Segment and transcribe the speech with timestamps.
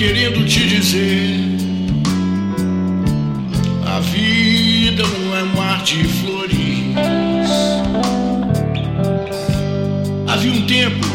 [0.00, 1.36] Querendo te dizer.
[3.84, 6.56] A vida não é mar de flores.
[10.26, 11.06] Havia um tempo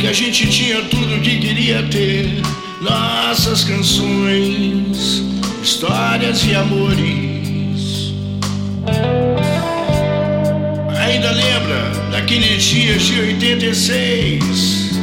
[0.00, 2.42] que a gente tinha tudo que queria ter.
[2.80, 5.22] Nossas canções,
[5.62, 8.12] histórias e amores.
[10.98, 14.98] Ainda lembra daqueles dias de 86?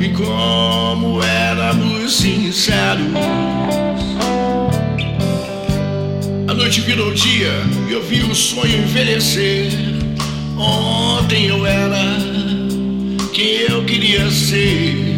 [0.00, 1.22] E como
[2.04, 3.06] éramos sinceros.
[6.46, 7.52] A noite virou dia
[7.88, 9.72] e eu vi o sonho envelhecer.
[10.56, 12.18] Ontem eu era
[13.32, 15.14] quem eu queria ser.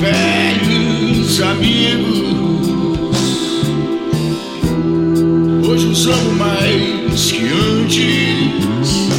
[0.00, 2.20] Velhos amigos,
[5.66, 9.10] hoje os amo mais que antes.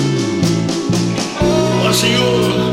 [1.85, 2.70] Ó Senhor,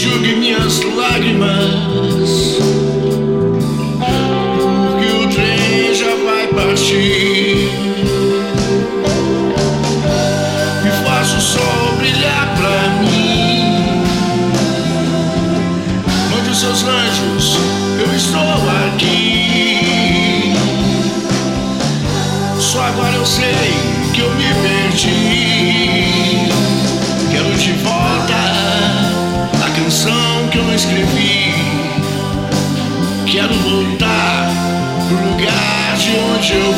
[0.00, 2.58] enxugue minhas lágrimas.
[3.98, 7.68] Porque o trem já vai partir.
[10.86, 12.49] E faço o sol brilhar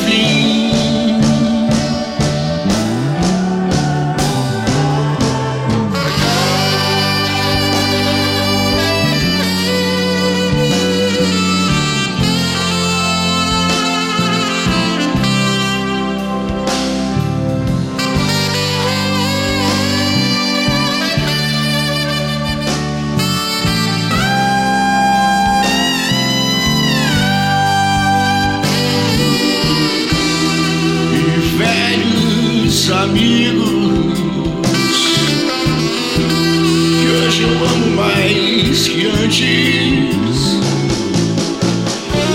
[0.04, 0.41] onde
[37.32, 40.60] hoje eu amo mais que antes.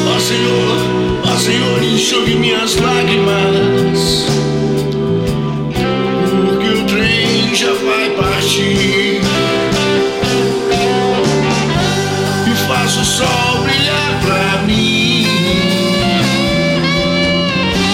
[0.07, 4.25] Ó Senhor, ó Senhor, enxugue minhas lágrimas,
[6.33, 9.21] porque o trem já vai partir.
[12.47, 15.27] E faça o sol brilhar pra mim.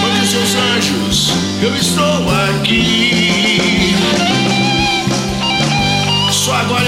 [0.00, 1.32] Mande os seus anjos,
[1.62, 3.43] eu estou aqui.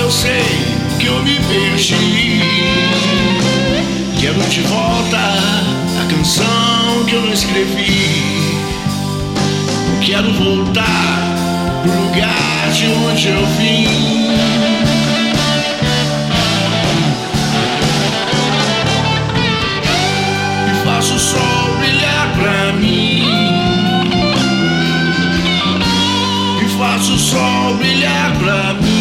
[0.07, 0.45] eu sei
[1.01, 2.41] que eu me perdi.
[4.21, 8.55] Quero de volta a canção que eu não escrevi.
[9.89, 11.35] Eu quero voltar
[11.83, 14.31] pro lugar de onde eu vim.
[20.71, 23.25] E faço o sol brilhar pra mim.
[26.65, 28.96] E faço o sol brilhar pra mim.